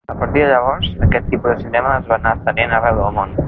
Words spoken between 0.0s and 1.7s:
A partir de llavors, aquest tipus de